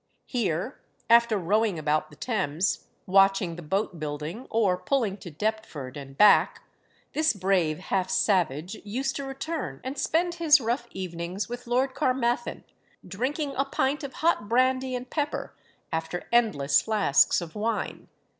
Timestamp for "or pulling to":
4.49-5.29